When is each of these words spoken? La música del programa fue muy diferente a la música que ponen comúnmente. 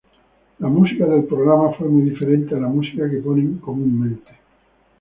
La 0.57 0.67
música 0.67 1.05
del 1.05 1.25
programa 1.25 1.73
fue 1.73 1.87
muy 1.87 2.09
diferente 2.09 2.55
a 2.55 2.59
la 2.59 2.67
música 2.67 3.07
que 3.07 3.17
ponen 3.17 3.59
comúnmente. 3.59 4.31